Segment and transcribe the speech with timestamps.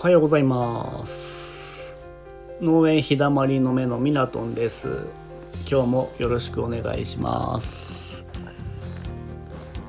[0.00, 1.96] おはようございます
[2.60, 5.06] 農園日だまりの目のミナトンです。
[5.68, 8.24] 今日もよろしくお願いします。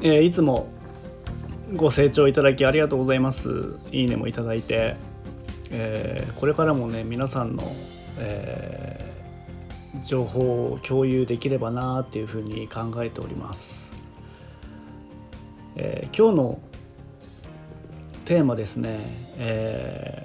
[0.01, 0.67] えー、いつも
[1.75, 3.77] ご清聴いただきありがとうございます。
[3.91, 4.95] いいねもいただいて、
[5.69, 7.71] えー、これからもね皆さんの、
[8.17, 13.93] えー、情報を共有できればなっていうふうに考えております、
[15.75, 16.59] え今日の
[18.29, 18.99] テーマですね、
[19.39, 20.23] え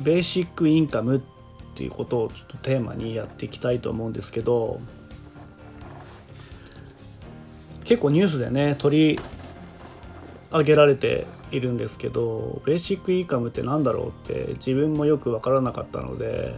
[0.00, 1.20] ー、ベーシックインカムっ
[1.76, 4.80] ていうことをちょっとテーマにやっていきたいと思うんですけど
[7.84, 9.20] 結構ニュースでね取り
[10.50, 16.56] 上げられているんですけどベーシックインカムって何だろうって自分もよく分からなかったので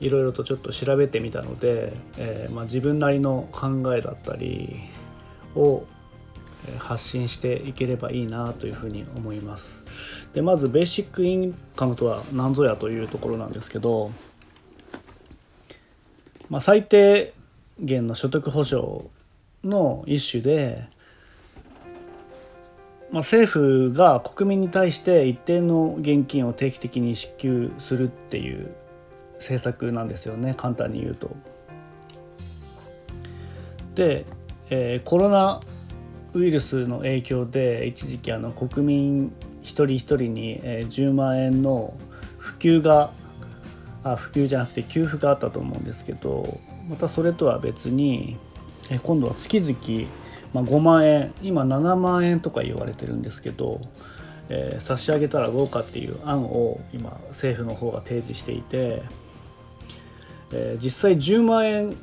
[0.00, 4.76] いろいろとちょっと調べてみたので、えー、まあ、自分なりの考えだったり
[5.56, 5.86] を
[6.78, 14.10] 発信していければいいなというふうに思いますでまずベーシックインカムとは何ぞやというところなんですけど、
[16.50, 17.32] まあ、最低
[17.80, 19.04] 限の所得保障
[19.64, 20.88] の一種で、
[23.10, 28.74] まあ、政府が国民に対して一定の現金を定期的に支給するっていう
[29.34, 31.30] 政策なんですよね簡単に言うと。
[33.94, 34.26] で、
[34.70, 35.60] えー、コロナ
[36.34, 41.94] ウイルスの影響で一時期あの国民一人一人に10万円の
[42.38, 43.10] 普及が
[44.04, 48.36] あ普及じゃなくて給付があったと思うんですけどまたそれとは別に
[49.02, 50.08] 今度は月々、
[50.54, 53.80] まあ、5万円今7万円とか言われてるんですけど、
[54.48, 59.02] えー、差し上げたらどうかっていう案を今政府の方が提示していて、
[60.52, 61.96] えー、実際10万円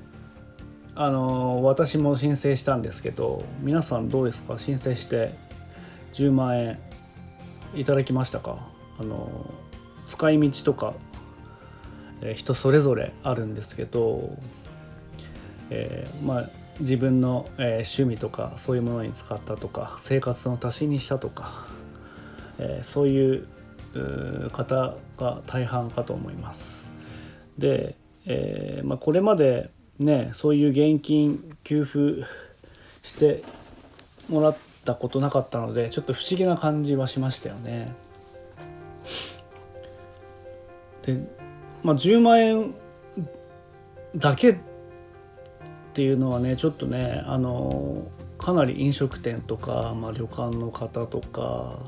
[0.97, 4.57] あの私も申請したんですけど皆さんどうですか？
[4.57, 5.31] 申請して
[6.13, 6.79] 10万円
[7.75, 8.65] いただきましたか？
[8.97, 9.53] あの
[10.07, 10.93] 使い道とか、
[12.21, 14.37] えー、人それぞれあるんですけど、
[15.69, 17.65] えー、まあ自分の、えー、
[17.99, 21.67] 趣味とかそういうものに使ったとか生活の足しにしたとか、
[22.57, 23.47] えそういう
[24.51, 26.89] 方が大半かと思います。
[27.57, 27.95] で、
[28.25, 32.25] えまあ、これまでねそういう現金給付
[33.01, 33.43] して
[34.29, 37.93] もらったことなかったのでちょっと不思議な感じはしましたよね。
[41.03, 41.19] で
[41.83, 42.73] まあ10万円
[44.15, 44.57] だけっ
[45.93, 48.07] ていうのはねちょっとねあの
[48.37, 51.79] かなり飲食店とか、まあ、旅館の方とか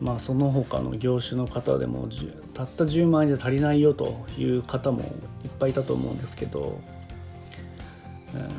[0.00, 2.08] まあその他の業種の方でも
[2.54, 5.02] たった10万円じゃ足りないよという方も
[5.44, 6.80] いっぱいいたと思うんですけど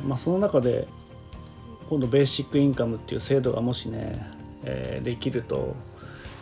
[0.04, 0.88] まあ、その中で
[1.88, 4.24] 今度ベーシックインカムっていう制度がもしね、
[4.64, 5.74] え、できると、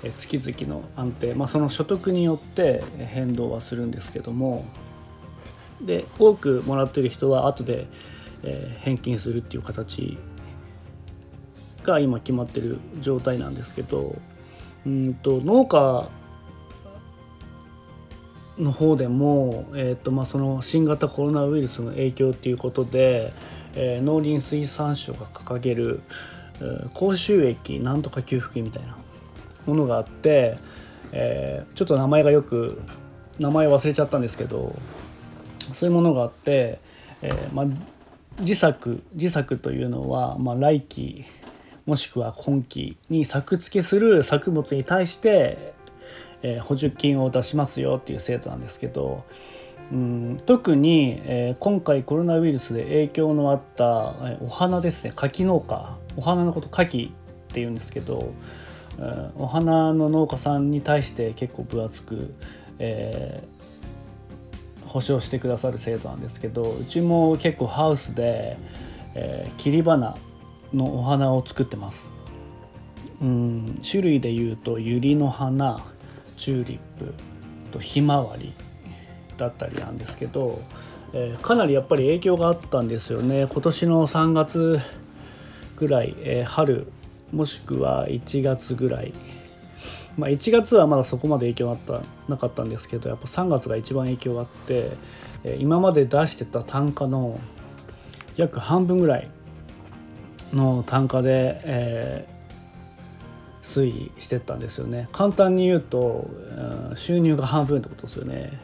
[0.03, 4.65] え、月々の安定、まあ、その所得によって変動はするんですけども
[5.81, 7.87] で多くもらってる人は後で、
[8.43, 10.19] え、返金するっていう形
[11.83, 14.16] が今決まってる状態なんですけど
[14.87, 16.09] うんと農家
[18.58, 23.32] の方でも、えーとまあ、その新型コロナウイルスの影響ということで、
[23.74, 26.00] えー、農林水産省が掲げる、
[26.60, 28.97] えー、高収益なんとか給付金みたいな
[29.66, 30.58] ものがあって、
[31.12, 32.80] えー、ちょっと名前がよく
[33.38, 34.74] 名前忘れちゃったんですけど
[35.58, 36.80] そういうものがあって、
[37.22, 37.66] えーまあ、
[38.41, 41.24] 自作自作というのは、まあ、来期
[41.86, 45.72] もしくは今期に作付けする作物に対して
[46.43, 49.25] えー、補助金を出しますよっていう制度なんですけど
[49.93, 57.12] うん特に、えー、今回コロナウイルスで影響のあった、え、お花ですね柿農家お花のこと柿
[57.50, 58.32] っていうんですけど、
[58.98, 62.34] えー、お花の農家さんに対して結構分厚く、
[62.78, 68.59] えー、保証してくださる制度なんですけどうちも結構ハウスで、
[69.15, 70.16] え、切り花
[70.74, 72.10] のお花を作ってます。
[73.21, 75.80] うん種類でいうと百合の花
[76.38, 77.12] チューリップ
[77.72, 78.54] とひまわり
[79.36, 80.62] だったりなんですけど、
[81.12, 83.46] えー、かなりやっぱり影響があったんですよね。
[83.46, 84.80] 今年の3月
[85.76, 86.90] ぐらい、えー、春
[87.32, 89.12] もしくは1月ぐらい。
[90.16, 94.90] まあ、1月はまだそこまで影響あったなかったんですけどやっぱ3月が一番影響があって、
[95.44, 97.38] えー、今まで出してた単価の
[98.34, 99.28] 約半分ぐらい
[100.52, 102.28] の単価で、え
[103.68, 105.09] 推移してったんですよね。
[105.12, 106.30] 簡単に言うと、
[106.91, 108.59] うん、収入が半分ってことですよね。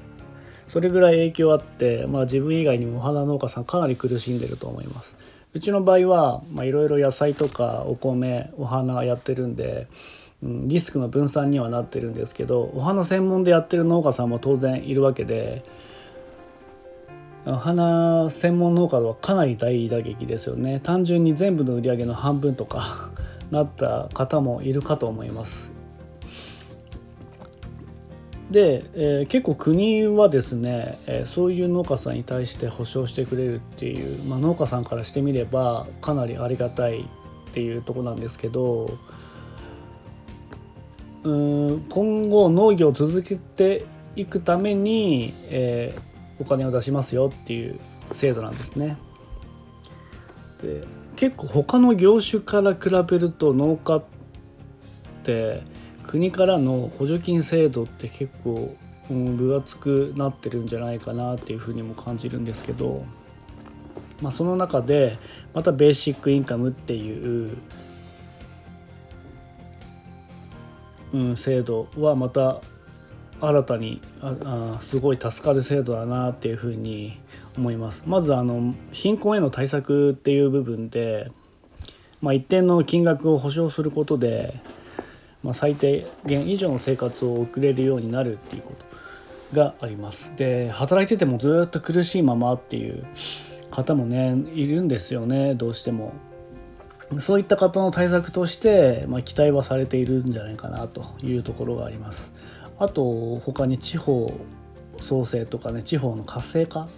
[0.68, 5.16] それぐらい影響あって、まあ、自分以外にもお花農家さんかなり苦しんでると思います。
[5.52, 9.86] うちの場合はいろいろ野菜とかお米お花やってるんで
[10.44, 15.64] うん、リスクの分散にはなってるんですけどお花専門でやってる農家さんも当然いるわけで
[17.46, 20.80] お花専門農家はかなり大打撃ですよね。
[20.82, 23.10] 単純に全部の売り上げの半分とか
[23.54, 25.70] なった方もいるかと思います
[28.50, 37.04] で、えー、結構国はですね、えー、そういう農家さんに対して保証してくれるっていう、まあ、農家さんからしてみればかなりありがたいっ
[37.52, 38.98] ていうとこなんですけど
[41.22, 47.78] うん今後農業を続けていくために、えーお金を出しますよっていう
[48.12, 48.96] 制度なんですね。
[50.60, 50.82] で
[51.16, 54.04] 結構他の業種から比べると農家っ
[55.22, 55.62] て
[56.06, 58.76] 国からの補助金制度って結構、
[59.08, 63.04] 分厚くなってるんじゃないかなっていうふうにも感じるんですけど、
[64.22, 65.18] まあ、その中で
[65.52, 67.58] またベーシックインカムっていう、
[71.12, 72.60] うん、制度はまた
[73.40, 77.18] 新たにああすごい助かる制度だなっていうふうに
[77.56, 78.04] 思います。
[78.06, 81.30] まずあの貧困への対策っていう部分で、
[82.20, 84.60] まあ、一定の金額を保証することで、
[85.42, 88.72] まあ、最低限以上の生活を送れるようになるっていうこ
[89.52, 90.32] とがあります。
[90.36, 93.04] で働いててもずっと苦しいままっていう
[93.70, 96.12] 方もねいるんですよねどうしても。
[97.18, 102.32] そういった方の対策として、まあ、期待はされているんじゃないかなというところがあります。
[102.78, 104.32] あと他に地方
[105.00, 106.88] 創生とかね地方の活性化、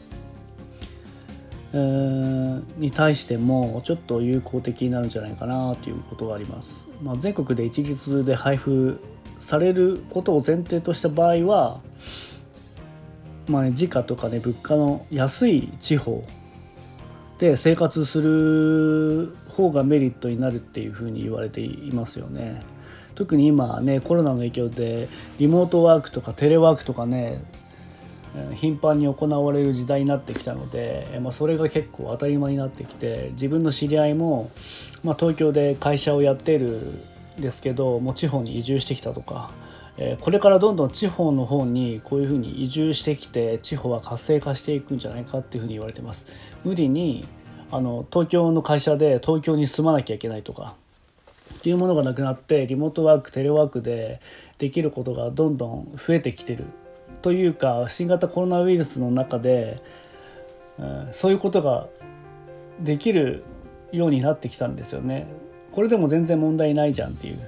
[1.73, 6.87] に対してもちょっと有効的になるんじゃないかなということがあります。
[7.03, 9.01] まあ、全国で一律で配布
[9.41, 11.81] されることを前提とした場合は、
[13.49, 16.25] まあね、時価とかね物価の安い地方
[17.39, 22.61] で生活する方がメリットになるっていうふうに言われていますよね。
[23.15, 25.09] 特に今ねコロナの影響で
[25.39, 27.43] リモートワークとかテレワークとかね
[28.55, 34.51] 頻繁に行われる時代になってきたので、まあ、それが結構当たり前になってきて自分の知り合いも、
[35.05, 36.71] まあ、東京で会社をやってる
[37.39, 39.51] んですけどもう地方に移住してきたとか、
[39.97, 46.27] えー、これからどんどん地方の方にこういうふうに移住してきて地方は活性化していくんじゃないかっていうふうに言われてます。
[46.65, 47.27] 無理に
[47.71, 50.75] あの東京の会社で東京に住まなきゃいけないとか
[51.55, 54.21] っていうものがなくなってリモートワークテレワークで
[54.59, 56.65] できることがどんどん増えてきてる
[57.27, 59.83] というか新型コロナウイルスの中で、
[60.79, 61.89] うん、そういうことが
[62.79, 63.43] できる
[63.91, 65.27] ようになってきたんですよね。
[65.73, 67.41] これでも全然問題ないじゃんっていう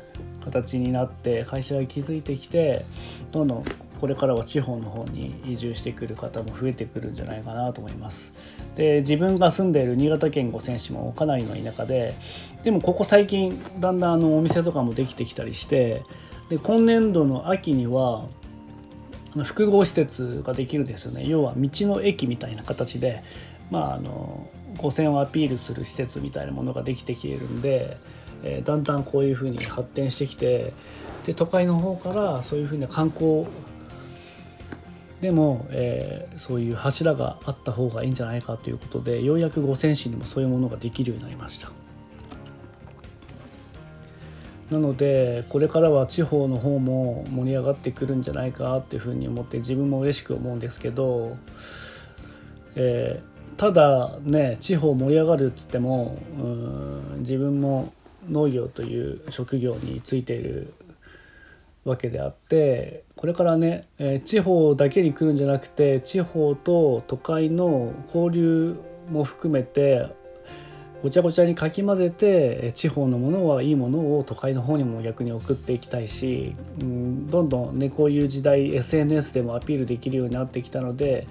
[0.45, 2.85] 形になって会社が気づいてきて
[3.31, 3.65] どんどん
[4.01, 8.33] これからは地方の方に移住してくる方も増えてくるんじゃないかなと思います。
[8.75, 12.17] で自分が住んでいる新潟県五泉市もかなりの田舎で
[12.65, 16.03] でもここ最近だんだんあのお店とかもできてきたりして
[16.49, 18.25] で今年度の秋には
[19.45, 21.25] 複合施設ができるんですよね。
[21.27, 23.23] 要は道の駅みたいな形で
[23.71, 27.97] まああの五泉をアピールする施設みたいなものができてきているんで、
[28.43, 30.73] えー、だんだんこういうふうに発展してきて
[31.27, 33.47] で都会の方からそういうふうな観光
[35.21, 41.71] でも、えー、そういう柱があった方がいいんじゃないかということでようやく五泉市にもそういうものができるようになりました。
[44.71, 51.37] なのでこれからは地方の方も盛り上がってくるんじゃないかっていうふうに思って自分も嬉しく思うんですけど、
[52.77, 56.19] えー、ただね地方盛り上がるっつっても
[57.19, 57.93] 自分も
[58.29, 60.75] 農業という職業についている
[61.85, 70.09] わけであってこれからね、え、地方だけに来るんじゃなくて地方と都会の交流も含めて
[71.03, 81.29] ごちゃごちゃにかき混ぜて地方のものはいいものを都会の方にも逆に送っていきたいし、うん、どんどんねこういう時代 SNS でもアピールできるようになってきたので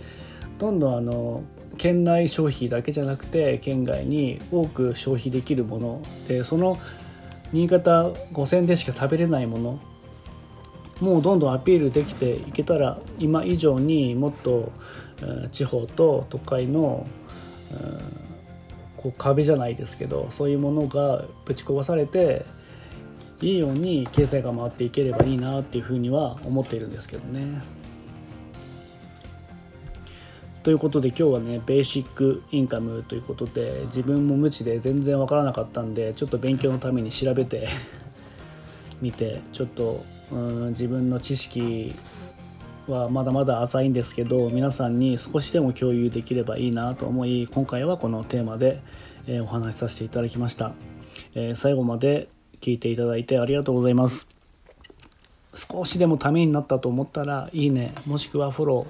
[0.57, 1.43] どんどんあの
[1.77, 6.77] 県内消費だけじゃなくて県外に多く消費できるものでその
[7.51, 9.79] 新潟5,000でしか食べれないもの
[11.01, 14.71] もうどんどんアピールできていけたら今以上にもっと
[15.51, 17.07] 地方と都会の
[19.07, 22.45] こう壁じゃないですけどそういうものがぶち壊されて
[23.41, 27.61] いいように経済が回っていければいいなっていうふうには思っているんですけどね。
[30.63, 37.69] ということで今日はねベーシックインカムということで自分も無知で全然わからなかったんでちょっと勉強のために調べて
[39.01, 41.95] みてちょっとうん自分の知識
[42.91, 48.81] はまだまだ浅いんですけど皆さんに少しでも共有できればいいなと思い今回はこのテーマで、
[49.41, 50.73] お話しさせていただきました、
[51.35, 52.29] え最後まで
[52.61, 54.27] 聞いていただいてありがとうございます。
[55.53, 58.87] 少しでもためになったと思ったらいいねもしくはフォロ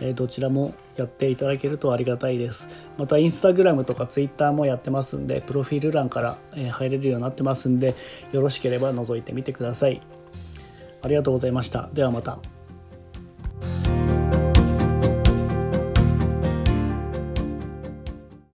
[0.00, 2.68] ー、え、どちらもやっていただけるとありがたいです。
[2.98, 7.94] またインスタグラムとかツイッターもやってますんでプロフィール欄から、え入れるようになってますんで
[8.32, 10.00] よろしければ覗いてみてください。
[11.02, 11.88] ありがとうございました。
[11.92, 12.55] ではまた。